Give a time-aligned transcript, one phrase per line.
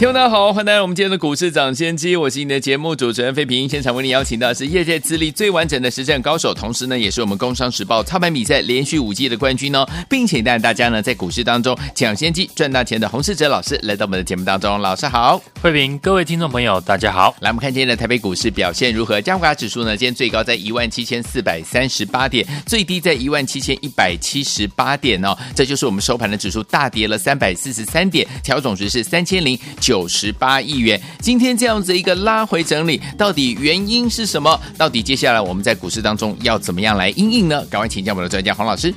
[0.00, 3.68] 听众大家好，欢迎来到我们今天的股市涨先机，我是你的节目主持人费平。
[3.68, 14.80] 现场为你邀请到的是业界资历最完整的实战高手，同时呢，也是我们工商时报操盘比赛连续五季的冠军哦，并且带大家呢在股市当中抢先机赚大钱的洪世哲老师来到我们的节目当中。
[14.80, 17.36] 老师好，费平，各位听众朋友，大家好。
[17.40, 19.20] 来，我们看今天的台北股市表现如何？
[19.20, 30.78] 加权指数呢，今天最高在一万七千四百三十八点，最低在一万七千一百七十八点哦，这就是我们收盘的指数大跌了三百四十三点，调总值是三千零九十八亿。
[30.78, 34.58] 元，今天这样子一个拉回整理，到底原因是什么？
[34.78, 37.64] 到底接下来我们在股市当中要怎么样来应应呢？
[37.66, 38.94] 赶快请教我们的专家黄老师。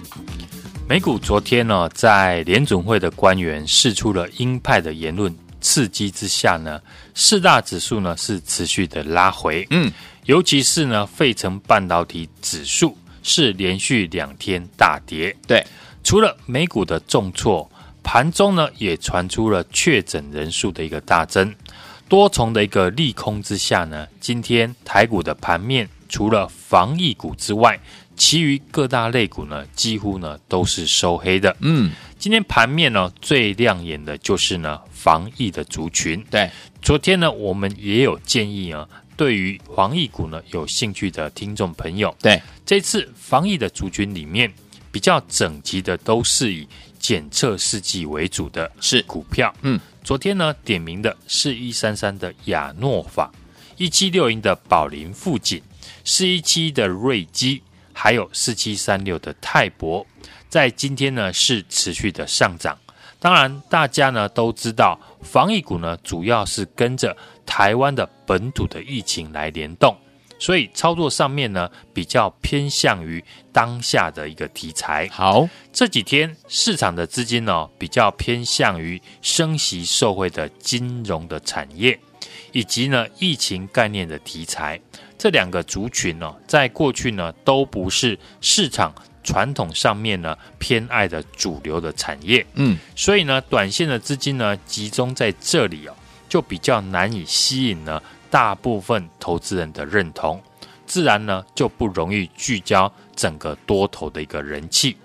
[0.88, 6.80] 美股昨天呢，在联总会的官员释出了鹰派的言论刺激之下呢，
[7.16, 9.66] 四大指数呢是持续的拉回。
[9.72, 9.92] 嗯，
[10.26, 15.36] 尤其是呢，费城半导体指数是连续两天大跌。
[15.48, 15.66] 对，
[16.04, 17.70] 除了美股的重挫，
[18.04, 21.56] 盘中呢也传出了确诊人数的一个大增。
[22.10, 27.80] 多重的一个利空之下呢，今天台股的盘面除了防疫股之外，
[28.16, 31.56] 其余各大类股呢几乎呢都是收黑的。
[31.62, 36.24] 嗯，今天盘面呢最亮眼的就是呢防疫的族群。
[36.30, 36.52] 对，
[36.84, 38.88] 昨天呢我们也有建议啊，
[39.18, 44.54] 对于防疫股呢有兴趣的听众朋友，对，这次防疫的族群里面
[44.94, 46.68] 比较整齐的都是以
[47.00, 49.52] 检测试剂为主的是股票。
[49.64, 49.80] 嗯。
[50.04, 53.32] 昨天呢，点名的是一三三的亚诺法，
[53.78, 55.64] 一七六零的宝林富锦，
[56.04, 60.06] 四一七的瑞基，还有四七三六的泰博，
[60.50, 62.78] 在今天呢是持续的上涨。
[63.18, 67.16] 当然，大家呢都知道，防疫股呢主要是跟着
[67.46, 69.98] 台湾的本土的疫情来联动。
[70.44, 73.24] 所以操作上面呢，比较偏向于
[73.54, 75.08] 当下的一个题材。
[75.10, 81.98] 好，这几天市场的资金呢，比较偏向于升息受惠的金融的产业，
[82.52, 84.78] 以及呢疫情概念的题材。
[85.18, 88.94] 这两个族群呢，在过去呢都不是市场
[89.24, 92.46] 传统上面呢偏爱的主流的产业。
[92.56, 95.96] 嗯，所以呢，短线的资金呢集中在这里哦，
[96.28, 98.04] 就比较难以吸引呢。
[98.34, 100.42] 大部分投资人的认同，
[100.88, 104.98] 自然呢就不容易聚焦整个多头的一个人气。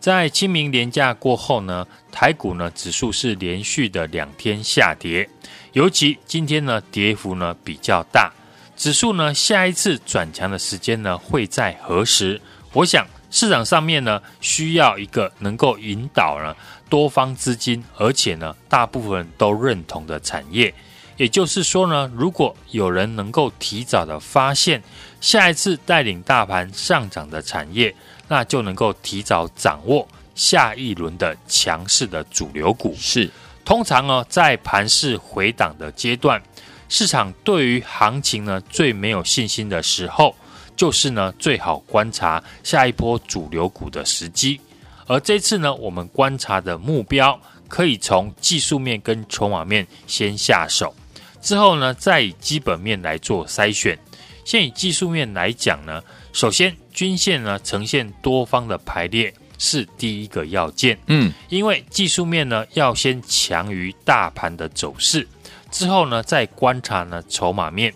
[0.00, 5.30] 在清明连假过后呢，台股呢指数是连续的两天下跌，
[5.74, 8.32] 尤其今天呢跌幅呢比较大。
[8.76, 12.40] 指数呢下一次转强的时间呢会在何时？
[12.72, 16.56] 我想市场上面呢需要一个能够引导呢
[16.88, 20.74] 多方资金，而且呢大部分人都认同的产业。
[21.22, 24.82] 也就是说呢，如果有人能够提早的发现
[25.20, 27.94] 下一次带领大盘上涨的产业，
[28.26, 32.92] 那就能够提早掌握下一轮的强势的主流股。
[32.98, 33.30] 是，
[33.64, 36.42] 通常呢，在盘势回档的阶段，
[36.88, 40.34] 市场对于行情呢最没有信心的时候，
[40.74, 44.60] 就是呢最好观察下一波主流股的时机。
[45.06, 50.92] 而这次呢，我们观察的目标可以从技术面跟筹码面先下手。
[51.42, 53.98] 之后呢，再以基本面来做筛选。
[54.44, 60.98] 先以技术面来讲呢，首先均线呢呈现多方的排列是第一个要件。
[61.06, 65.26] 嗯，因为技术面呢要先强于大盘的走势，
[65.70, 67.92] 之后呢再观察呢筹码面。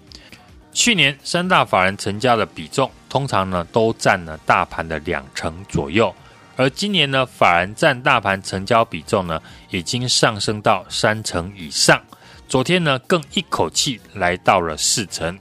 [0.72, 6.14] 去年三大法人成交的比重通常呢都占了大盘的两成左右，
[6.54, 12.00] 而今年呢法人占大盘成交比重呢已经上升到三成以上。
[12.48, 15.36] 昨天呢，更一口气来到了四成，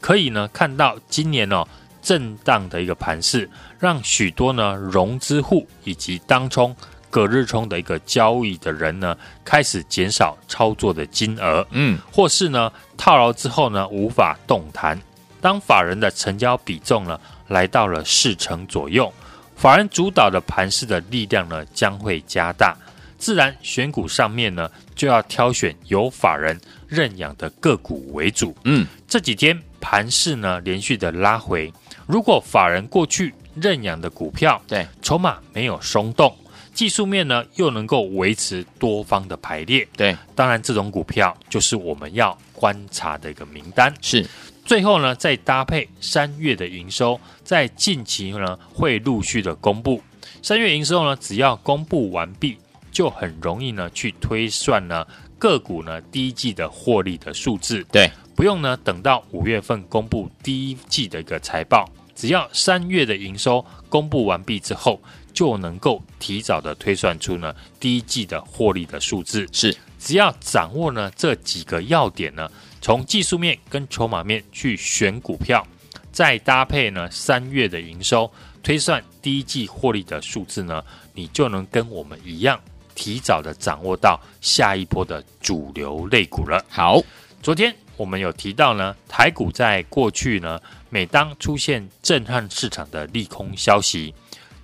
[0.00, 1.66] 可以呢看到今年哦
[2.02, 6.74] 震荡的一个盘势，让许多呢融资户以及当冲、
[7.10, 15.00] 隔日冲的一个交易的人呢，开始减少操作的金额，嗯，或是呢套牢之后呢无法动弹。
[15.40, 19.12] 当法人的成交比重呢来到了四成左右，
[19.54, 22.76] 法人主导的盘势的力量呢将会加大。
[23.18, 28.56] 自然选股上面呢，就要挑选有法人认养的个股为主。
[28.64, 31.72] 嗯，这几天盘势呢连续的拉回，
[32.06, 36.34] 如果法人过去认养的股票，对筹码没有松动，
[36.72, 43.92] 技术面呢又能够维持多方的排列，对，当然这种股票就是我们要观察的一个名单。
[44.00, 44.24] 是，
[44.64, 50.00] 最后呢，再搭配三月的营收，在近期呢会陆续的公布。
[50.40, 52.56] 三月营收呢，只要公布完毕，
[52.90, 55.06] 就很容易呢去推算呢
[55.38, 57.84] 个股呢第一季的获利的数字。
[57.92, 65.00] 对，不用呢等到五月份公布第一季的一个财报，只要三月的营收公布完毕之后，
[65.32, 69.48] 就能够提早的推算出呢第一季的获利的数字。
[69.52, 72.50] 是，只要掌握呢这几个要点呢。
[72.80, 75.66] 从技术面跟筹码面去选股票，
[76.12, 78.30] 再搭配呢三月的营收
[78.62, 80.82] 推算第一季获利的数字呢，
[81.12, 82.58] 你就能跟我们一样，
[82.98, 86.60] 提早的掌握到下一波的主流类股了。
[86.68, 87.00] 好，
[87.40, 90.60] 昨天我们有提到呢，台股在过去呢，
[90.90, 94.12] 每当出现震撼市场的利空消息，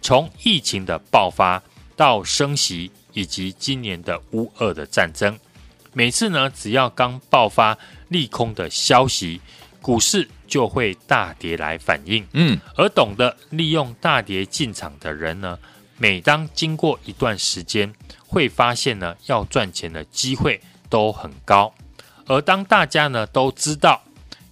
[0.02, 1.62] 从疫情的爆发
[1.94, 5.38] 到升息，以及今年的乌俄的战争，
[5.92, 7.78] 每次呢，只要刚爆发。
[8.08, 9.40] 利空的消息，
[9.80, 12.24] 股市就会大跌来反应。
[12.32, 15.58] 嗯，而懂得利用大跌进场的人呢，
[15.98, 17.92] 每当经过一段时间，
[18.34, 20.60] 会发现呢，要赚钱的机会
[20.90, 21.72] 都很高。
[22.26, 24.02] 而当大家呢都知道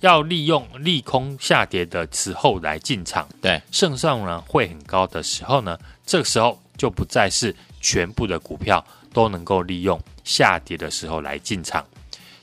[0.01, 5.77] 要利用利空下跌的时候来进场，对，胜算呢会很高的时候呢，
[6.07, 11.85] 这个时候就不再是全部的股票都能够利用下跌的时候来进场。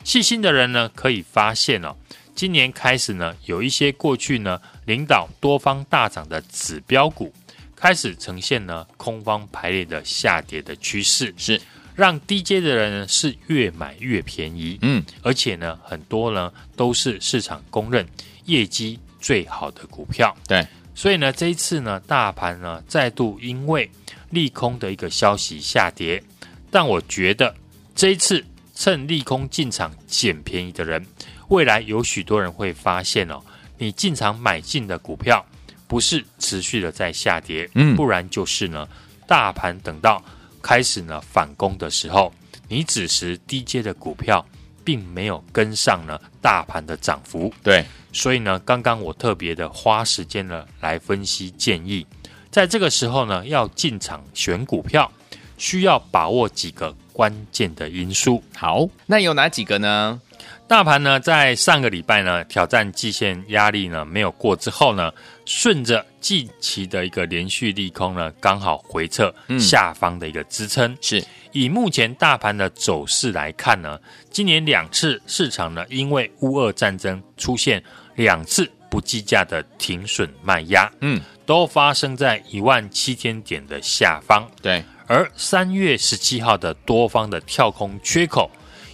[0.04, 1.96] 细心的人呢，可以发现哦，
[2.36, 7.32] 今年开始呢，有一些过去呢领导多方大涨的指标股，
[7.80, 11.60] 开始呈现呢空方排列的下跌的趋势，是。
[11.96, 18.08] 让低阶的人呢是越买越便宜，嗯，而且呢很多呢都是市场公认
[18.46, 20.66] 业绩最好的股票，对，
[20.96, 23.90] 所以呢这一次呢大盘呢再度因为
[24.30, 26.24] 利空的一个消息下跌，
[26.72, 27.56] 但我觉得
[27.96, 28.46] 这一次。
[28.76, 31.06] 趁利空进场捡便宜的人，
[31.50, 33.42] 未来有许多人会发现哦，
[33.78, 35.46] 你进场买进的股票
[35.90, 38.88] 不是持续的在下跌，嗯，不然就是呢，
[39.28, 40.24] 大盘等到
[40.62, 42.32] 开始呢反攻的时候，
[42.68, 44.46] 你只是低阶的股票，
[44.86, 47.84] 并没有跟上呢大盘的涨幅，对，
[48.14, 52.06] 所以呢，刚刚我特别的花时间呢来分析建议，
[52.52, 55.12] 在这个时候呢，要进场选股票，
[55.58, 56.96] 需要把握几个。
[57.20, 58.42] 关键的因素。
[58.56, 60.22] 好，那有哪几个呢？
[60.70, 65.12] 大盘呢，在上个礼拜呢，挑战季线压力呢没有过之后呢，
[65.44, 70.92] 顺着近期的一个连续利空呢，刚好回撤下方的一个支撑。
[70.92, 74.00] 嗯、是以目前大盘的走势来看呢，
[74.30, 77.84] 今年两次市场呢，因为乌俄战争出现
[78.14, 84.48] 两次不计价的停损卖压，嗯，都发生在一万七千点的下方。
[84.62, 84.84] 对。
[85.08, 88.48] 而三月十七号的多方的跳空缺口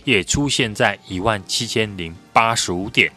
[0.06, 3.12] 也出现在一万七千零八十五点，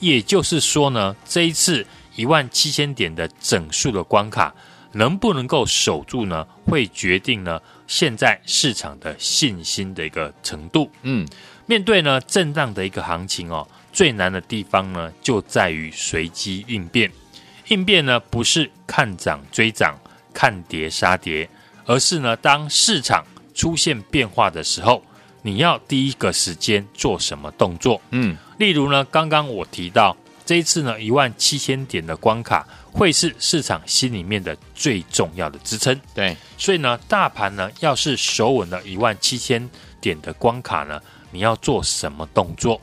[0.00, 4.52] 也就是说呢，这一次一万七千点的整数的关卡
[4.92, 6.44] 能不能够守住呢？
[6.64, 10.90] 会决定呢现在市场的信心的一个程度。
[11.02, 11.26] 嗯，
[11.66, 17.10] 面对呢震荡的一个行情哦，最难的地方呢就在于随机应变。
[17.68, 19.96] 应变呢不是看涨追涨，
[20.34, 21.48] 看跌杀跌。
[21.86, 25.02] 而是呢，当市场出现变化的时候，
[25.42, 28.00] 你要第一个时间做什么动作？
[28.10, 35.98] 嗯，例如呢，刚刚我提到这一次呢，一万七千点的关卡会是市场心里面的最重要的支撑。
[36.14, 39.68] 对，所以呢，大盘呢要是守稳了一万七千
[40.00, 42.80] 点的关卡呢，你要做什么动作？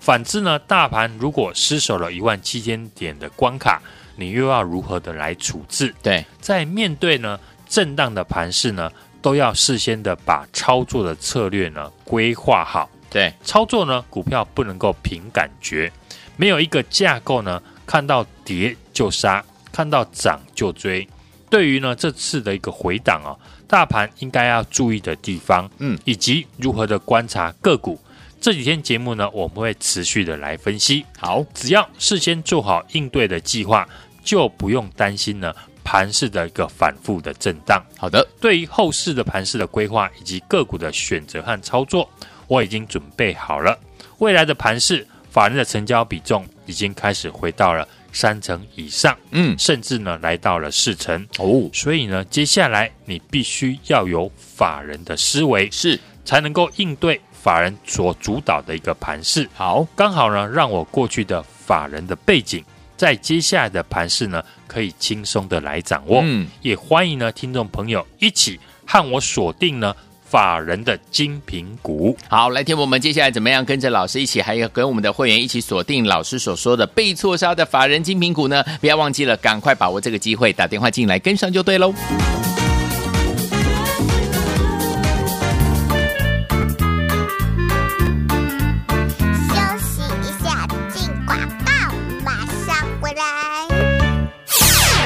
[0.00, 3.80] 反之呢，大盘如果失守了一万七千点的关卡，
[4.16, 5.94] 你又要如何的来处置？
[6.02, 8.90] 对，在面对呢，震荡的盘势呢，
[9.22, 12.90] 都要事先的把操作的策略呢规划好。
[13.08, 15.90] 对，操作呢，股票不能够凭感觉，
[16.36, 21.06] 没有一个架构呢，看到跌就杀，看到涨就追。
[21.48, 23.36] 对于呢这次的一个回档啊，
[23.68, 28.00] 大盘应该要注意的地方，嗯，以及如何的观察个股。
[28.40, 31.04] 这几天节目呢，我们会持续的来分析。
[31.18, 33.86] 好，只要事先做好应对的计划，
[34.24, 35.54] 就不用担心呢。
[35.84, 38.26] 盘势的一个反复的震荡，好的。
[38.40, 42.08] 对于后市的盘势的规划以及个股的选择和操作，
[42.46, 43.78] 我已经准备好了。
[44.18, 51.68] 未来的盘势，法人的成交比重已经开始回到了三成以上，嗯，甚至呢来到了四成哦。
[51.72, 59.48] 所以呢，接下来你必须要有法人的思维，是才能够应对法人所主导的一个盘势。
[59.54, 62.64] 好，刚好呢，让我过去的法人的背景。
[62.96, 66.20] 在接下来的盘势呢，可以轻松的来掌握。
[66.22, 69.94] 嗯，也欢迎呢听众朋友一起和我锁定呢
[70.24, 72.16] 法人的精品股。
[72.28, 78.64] 好，来听我们接下来怎么样跟着老师一起，还有跟我们的会员一起锁定老师所说的被错杀的法人精品股呢？
[78.80, 81.92] 不要忘记了，赶快把握这个机会，打电话进来跟上就对喽。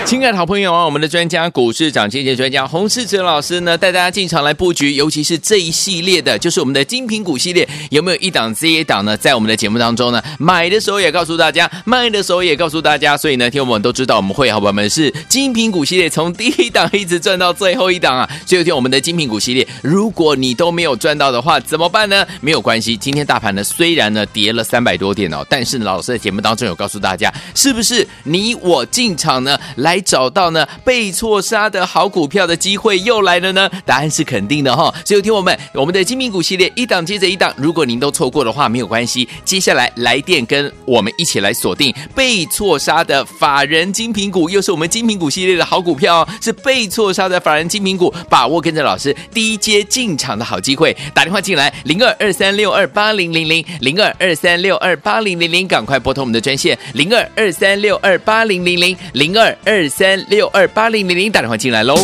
[0.07, 9.17] 亲爱的好朋友啊，我们的专家股市涨跌跌专家洪世哲老师呢，带大家进场来布局，尤其是这一系列的，就是我们的精品股系列，有没有一档接一档呢？
[9.17, 18.31] 在我们的节目当中呢，买的时候也告诉大家，卖的时候也告诉大家，所以呢，听我们都知道，我们会好朋友们是精品股系列，从第一档一直赚到最后一档啊。
[18.47, 22.25] 所以听我们的精品股系列，如果你都没有赚到的话，怎么办呢？
[22.41, 29.96] 没有关系，今天大盘呢虽然呢跌了三百多点哦，但是，老师在节目当中有告诉大家，是不是你我进场呢来？
[30.01, 33.71] 找到呢被错杀的好股票的机会又来了呢？
[33.85, 34.93] 答案是肯定的哈。
[35.05, 39.29] 所以听我们我们的精品股系列一档接着一档，如果您都错过的话，没有关系。
[39.45, 50.97] 接下来来电跟我们一起来锁定被错杀的法人精品股，又是我们精品股系列的好股票哦，是被错杀的法人精品股，把握跟着老师低阶进场的好机会。
[51.15, 59.86] 打电话进来零二二三六二八零零零零二二三六二八零零零，赶快拨通我们的专线零二二三六二八零零零零二二。
[59.89, 61.97] 三六二八零零零，打电话进来喽。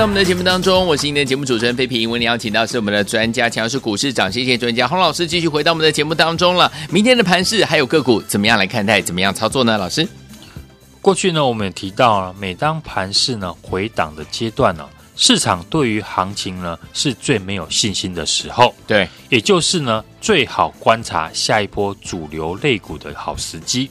[0.00, 2.10] 到我们的节目当中，我是今天的节目主持人费平。
[2.10, 6.72] 为您邀请到是我们的专家，强势股市长，谢谢专家洪老师，继续回到我们的节目当中了。
[6.90, 9.02] 明天的盘市还有个股怎么样来看待？
[9.02, 9.76] 怎么样操作呢？
[9.76, 10.08] 老师，
[11.02, 23.90] 过去呢，我们也提到了，每当盘市呢回档的阶段呢，市场对于行情呢是最没有信心的时候，对，也就是呢最好观察下一波主流类股的好时机。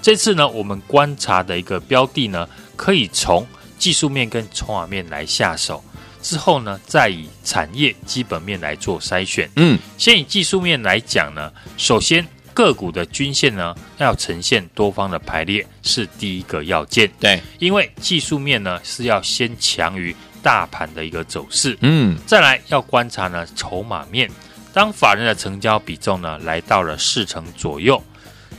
[0.00, 3.44] 这次呢，我们观察的一个标的呢，可以从。
[3.78, 5.82] 技术面跟筹码面来下手
[6.20, 9.48] 之后呢，再以产业基本面来做筛选。
[9.56, 17.08] 嗯，先以技术面来讲呢，首先个股的均线呢要呈现多方的排列是第一个要件。
[17.20, 21.78] 对，因为技术面呢是要先强于大盘的一个走势。
[21.82, 24.28] 嗯，再来要观察呢筹码面，
[24.72, 28.02] 当法人的成交比重呢来到了四成左右。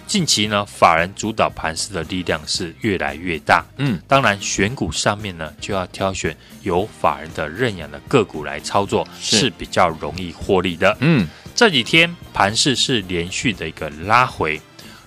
[0.07, 3.63] 近期呢，法人主导盘势的力量是越来越大。
[3.77, 10.97] 嗯，当然选股上面呢，就要挑选有法人的认养的个股来操作，是，是比较容易获利的。
[10.99, 14.59] 嗯，这几天盘势是连续的一个拉回，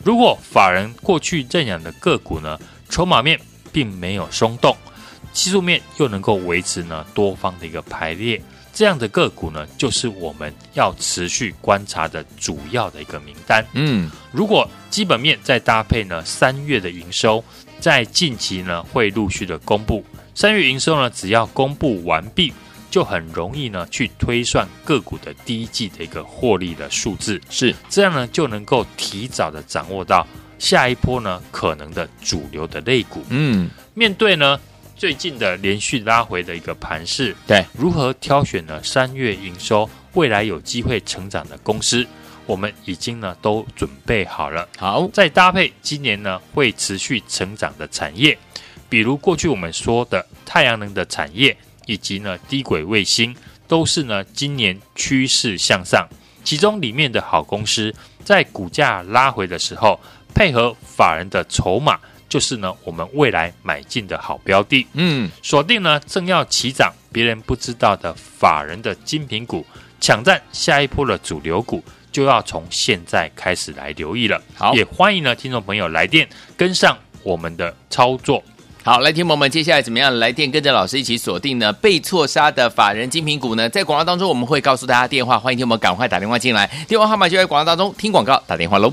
[0.04, 2.58] 如果法人过去认养的个股呢，
[2.88, 3.40] 筹码面
[3.72, 4.76] 并没有松动，
[5.32, 8.40] 技术面又能够维持呢多方的一个排列，
[8.74, 13.62] 这样的个股呢，就是我们要持续观察的主要的一个名单。
[13.74, 17.44] 嗯，如果基本面再搭配呢，三月的营收
[17.80, 20.02] 在近期呢会陆续的公布。
[20.34, 22.50] 三月营收呢，只要公布完毕，
[22.90, 27.38] 就很容易呢去推算个股的第一季的一个获利的数字。
[27.50, 30.26] 是这样呢，就能够提早的掌握到
[30.58, 33.22] 下一波呢可能的主流的类股。
[33.28, 34.58] 嗯，面对呢。
[35.02, 38.80] 最近的连续拉回的一个盘势，对，如何挑选呢？
[38.84, 42.06] 三月营收未来有机会成长的公司，
[42.46, 44.68] 我们已经呢都准备好了。
[44.78, 48.38] 好，再搭配今年呢会持续成长的产业，
[48.88, 51.56] 比如过去我们说的太阳能的产业，
[51.86, 53.34] 以及呢低轨卫星，
[53.66, 56.08] 都是呢今年趋势向上。
[56.44, 57.92] 其中里面的好公司，
[58.22, 59.98] 在股价拉回的时候，
[60.32, 61.98] 配合法人的筹码。
[62.32, 69.62] 就是呢，我们未来买进的好标的，嗯，锁定呢正要起涨、别人不知道的法人的精品股，
[70.00, 74.40] 抢占下一波的主流股，就要从现在开始来留意了。
[74.54, 78.42] 好，也欢迎呢听众朋友来电跟上我们的操作。
[78.82, 81.70] 好，来听友们，接下来怎么样来电跟着老师一起锁定呢？
[81.70, 83.68] 被错杀的法人精品股呢？
[83.68, 88.90] 在广告当中我们会告诉大家电话，欢迎听友们赶快打电话进来，电话号码就在广告当中，听广告打电话喽。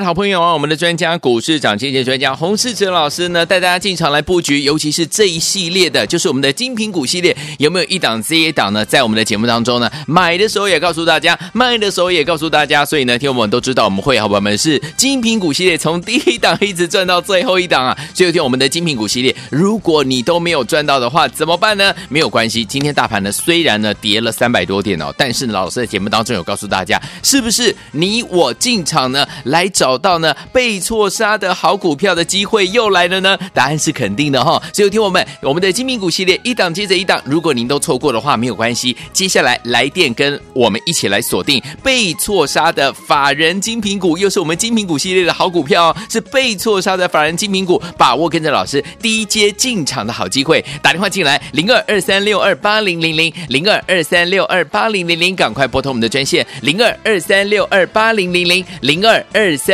[0.00, 8.84] 的好朋友啊，我们的专家股市长、经济专家洪世哲老师呢，带大家进场来布局，尤其是这一系列的，就是我们的精品股系列，有没有一档接一档呢？
[8.84, 17.94] 在我们的节目当中呢，买的时候也告诉大家，卖的时候也告诉大家，所以呢，听我们都知道，我们会好朋友们是精品股系列，从第一档一直赚到最后一档啊。
[18.14, 21.94] 所以听我们的精品股系列，如果你都没有赚到的话，怎么办呢？
[22.08, 29.70] 没有关系，今天大盘呢虽然呢跌了三百多点哦，但是，老师在节目当中有告诉大家，是不是你我进场呢来？
[29.74, 33.38] 找找到呢被错杀的好股票的机会又来了呢？
[33.52, 34.62] 答案是肯定的哈。
[34.72, 38.96] 所以听我们，我们的精品股系列一档接着一档，如果您都错过的话，没有关系。
[39.12, 50.64] 接下来来电跟我们一起来锁定被错杀的法人精品股，又是我们精品股系列的好股票，是被错杀的法人精品股，把握跟着老师低阶进场的好机会。
[50.80, 59.54] 打电话进来零二二三六二八零零零零二二三六二八零零零，赶快拨通我们的专线零二二三六二八零零零零二二。
[59.64, 59.73] 三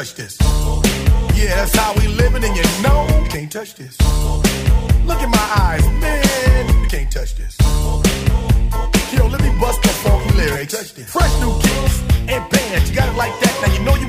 [0.00, 0.38] touch this.
[1.36, 3.98] Yeah, that's how we living, and you know you can't touch this.
[5.04, 7.54] Look in my eyes, man, you can't touch this.
[9.12, 10.92] Yo, let me bust the funky lyrics.
[10.92, 13.60] Fresh new kicks and bands, you got it like that.
[13.60, 13.99] Now you know.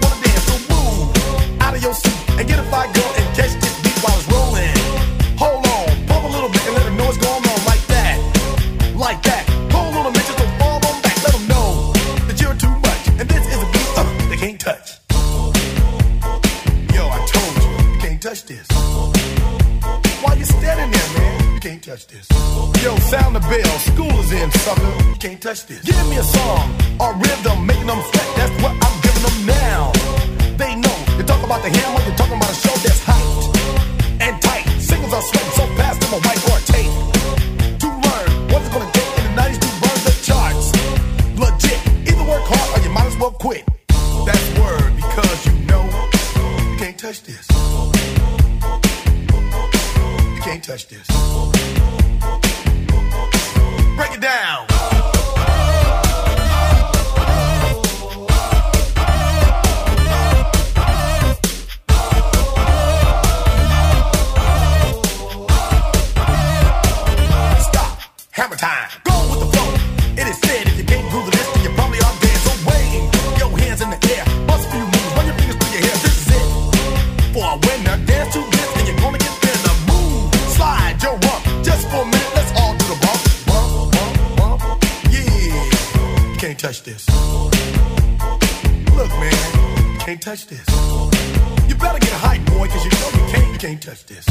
[25.41, 25.81] touch this.
[25.81, 26.70] Give me a song.
[93.91, 94.30] touch this.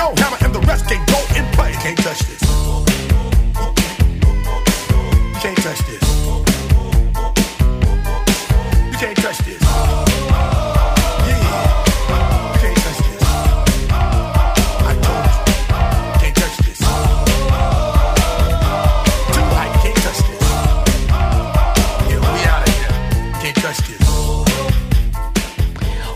[0.00, 1.72] yo, hammer, and the rest can go and play.
[1.72, 2.89] Can't touch this.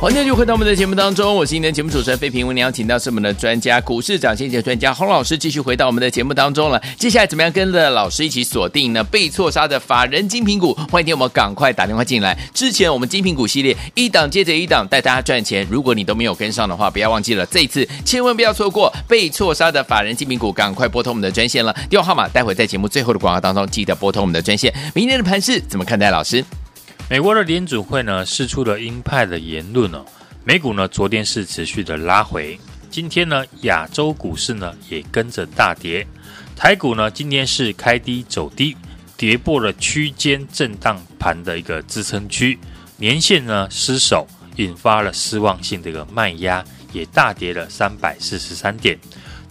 [0.04, 2.46] 欢迎继续回到我们的节目当中，我是今天节目主持人费平。
[2.46, 6.78] 我们邀请到是我们的专家，股市涨先机专家洪老师，继续回到我们的节目当中了。
[6.98, 9.02] 接下来怎么样跟着老师一起锁定呢？
[9.02, 12.38] 被错杀的法人精品股，欢迎听我们赶快打电话进来。
[12.52, 21.74] 之前我们精品股系列一档接着一档带大家赚钱，如果你都没有跟上的话，不要忘记了这一次千万不要错过被错杀的法人精品股，赶快拨通我们的专线了。
[21.88, 24.70] 电话号码待会在节目最后的广告当中记得拨通我们的专线。
[24.94, 26.10] 明天的盘势怎么看待？
[26.10, 26.44] 老师？
[27.10, 30.02] 美国的联储会呢，释出了鹰派的言论哦。
[30.42, 32.58] 美股呢，昨天是持续的拉回，
[32.90, 36.06] 今天呢，亚洲股市呢也跟着大跌。
[36.56, 38.74] 台股呢，今天是开低走低，
[39.18, 42.58] 跌破了区间震荡盘的一个支撑区，
[42.96, 48.98] 年线呢失守，引发了失望性的一个卖压，也大跌了三百四十三点。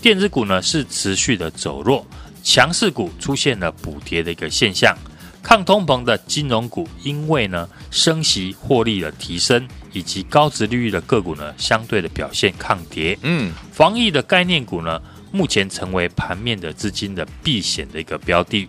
[0.01, 2.03] 电子股呢是持续的走弱，
[2.41, 4.97] 强势股出现了补跌的一个现象。
[5.43, 13.15] 抗通膨的金融股，因为呢升息获利的提升，以及高值利率的个股呢，相对的表现抗跌。
[13.21, 14.99] 嗯，防疫的概念股呢，
[15.31, 18.67] 目前成为盘面的资金的避险的一个标的。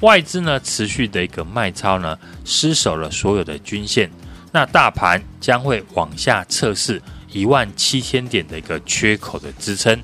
[0.00, 4.10] 外资呢持续的一个卖超呢，失守了所有的均线，
[4.52, 10.00] 那大盘将会往下测试一万七千点的一个缺口的支撑。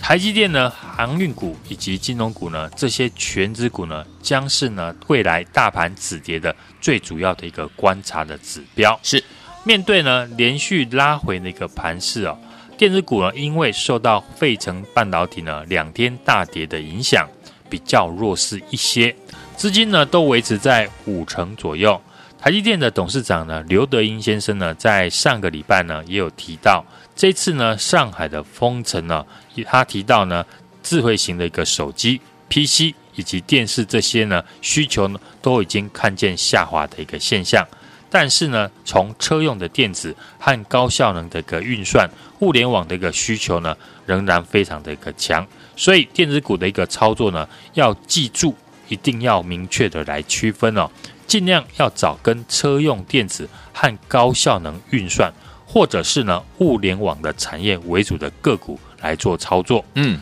[0.00, 8.98] 台积电呢，航运股以及金融股呢，这些全指股呢，将是呢未来大盘止跌的最主要的一个观察的指标。
[9.04, 9.22] 是
[9.62, 12.36] 面对呢连续拉回的一个盘势哦，
[12.76, 17.28] 电子股呢因为受到费城半导体呢两天大跌的影响，
[17.68, 19.14] 比较弱势一些，
[19.54, 22.00] 资金呢都维持在五成左右。
[22.36, 26.84] 台积电的董事长呢刘德英先生呢，在上个礼拜呢也有提到。
[27.20, 29.26] 这次呢，上海的封城呢，
[29.66, 30.42] 他提到呢，
[30.82, 37.62] 智慧型的一个手机、PC 以及电视这些呢需求呢，都已经看见下滑的一个现象。
[38.08, 45.46] 但是呢，从车用的电子和高效能的一个运算、物联网的一个需求呢，仍然非常的一个强。
[45.76, 48.56] 所以电子股的一个操作呢，要记住，
[48.88, 50.90] 一定要明确的来区分哦，
[51.26, 55.30] 尽量要找跟车用电子和高效能运算。
[55.72, 59.84] 或者是呢，物联网的产业为主的个股来做操作。
[59.94, 60.20] 嗯，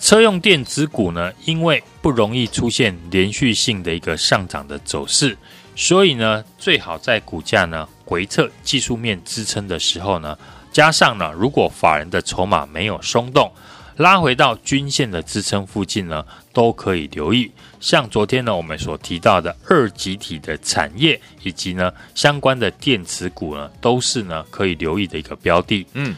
[0.00, 5.36] 车用电子股呢，因为不容易出现连续性的一个上涨的走势，
[5.76, 10.38] 所以呢，最好在股价呢回测技术面支撑的时候呢，
[10.72, 13.52] 加上呢，如果法人的筹码没有松动。
[13.96, 17.50] 拉回到均线的支撑附近呢，都可以留意。
[17.78, 25.86] 像昨天呢，我们所提到的二极体的产业，以及呢相关的电池股呢，都是呢可以留意的一个标的。
[25.92, 26.16] 嗯，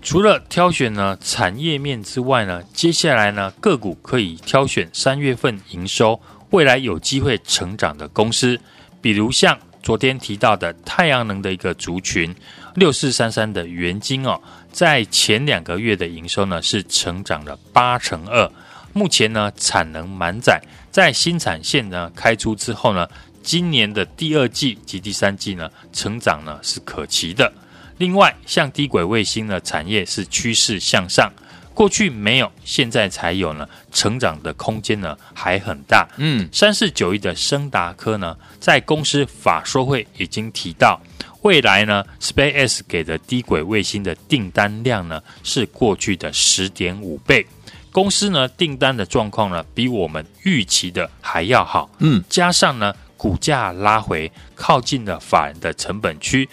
[0.00, 8.60] 除了挑选呢产业面之外呢，接下来呢个股可以挑选三月份营收未来有机会成长的公司，
[9.00, 12.32] 比如像昨天提到的太阳能的一个族群。
[12.74, 14.40] 六四三三的元晶哦，
[14.72, 18.50] 在前两个月的营收呢是成长了八成二，
[18.92, 23.08] 目前呢产能满载，在新产线呢开出之后呢，
[23.42, 27.52] 今年的第二季及第三季呢成长呢是可期的。
[27.98, 31.32] 另外，像低轨卫星的产业是趋势向上，
[31.74, 36.06] 过去没有，现在才有呢，成长的空间呢还很大。
[36.16, 41.00] 嗯，三四九一的升达科呢，在公司法说会已经提到，
[41.48, 47.46] 未来呢，SpaceX 给的低轨卫星的订单量呢是过去的十点五倍。
[47.90, 51.90] 公司呢订单的状况呢比我们预期的还要好。
[52.00, 56.46] 嗯，加上呢股价拉回，靠近了法人的成本区。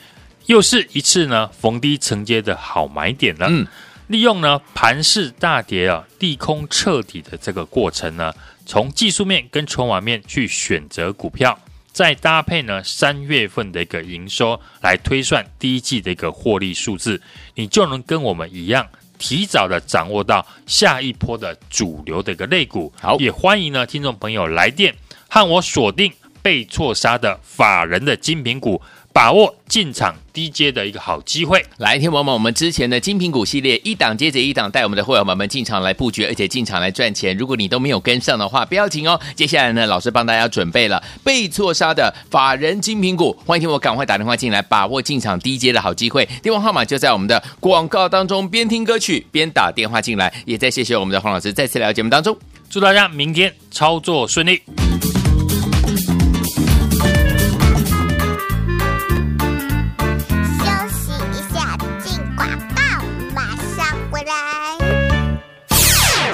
[0.46, 3.48] 又是一次呢逢低承接的好买点了。
[3.50, 3.68] 嗯，
[4.08, 8.34] 利用呢盘势大跌啊，利空彻底的这个过程呢，
[8.66, 11.60] 从技术面跟筹码面去选择股票，
[11.96, 17.22] 再搭配呢三月份的一个营收来推算第一季的一个获利数字，
[17.54, 18.86] 你就能跟我们一样，
[19.18, 22.92] 提早的掌握到下一波的主流的一个类股。
[23.00, 24.94] 好，也欢迎呢听众朋友来电
[25.30, 28.82] 和我锁定被错杀的法人的精品股。
[29.16, 37.36] 把握进场低阶的一个好机会，来，听友们，我们之前的精品股系列一档接着一档带我们的会员们进场来布局，而且进场来赚钱。
[37.38, 39.18] 如果你都没有跟上的话，不要紧哦。
[39.34, 46.28] 接下来呢，老师帮大家准备了被错杀的法人精品股，欢迎听我赶快打电话进来，把握进场低阶的好机会。
[46.44, 50.34] 电话号码就在我们的广告当中，边听歌曲边打电话进来。
[50.46, 52.38] 也再谢谢我们的黄老师再次来到节目当中，
[52.70, 54.62] 祝大家明天操作顺利。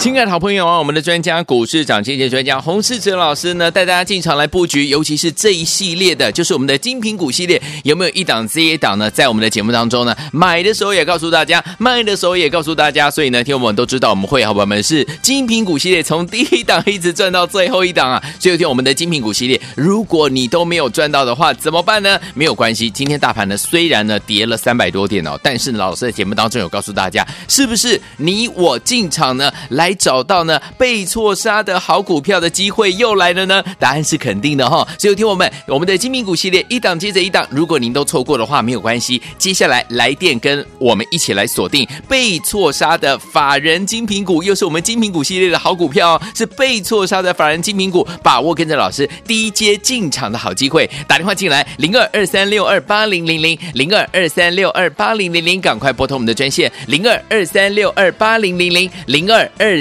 [0.01, 9.11] 亲爱的好朋友啊，我们的专家股市涨跌专家洪世哲老师呢，带大家进场来布局，尤其是这一系列的，就是我们的精品股系列，有没有一档接一档呢？
[9.11, 18.19] 在我们的节目当中呢，买的时候也告诉大家，卖的时候也告诉大家，所以呢，听我们都知道，我们会好朋友们是精品股系列，从第一档一直赚到最后一档啊。
[18.39, 22.19] 所以听我们的精品股系列，如果你都没有赚到的话，怎么办呢？
[22.33, 29.90] 没有关系，今天大盘呢虽然呢跌了三百多点哦，但是，老师在节目当中有告诉大家，是不是你我进场呢来？
[29.95, 33.63] 找到呢被错杀的好股票的机会又来了呢？
[33.79, 34.87] 答案是肯定的哈、哦。
[34.97, 39.21] 所以听我们，我们的精品股系列一档接着一档，如果您都错过的话，没有关系。
[39.37, 50.89] 接下来来电跟我们一起来锁定被错杀的法人精品股，又是我们精品股系列的好股票哦，是被错杀的法人精品股，把握跟着老师低阶进场的好机会。
[51.07, 59.80] 打电话进来零二二三六二八零零零零二二三六二八零零零，赶快拨通我们的专线零二二三六二八零零零零二二。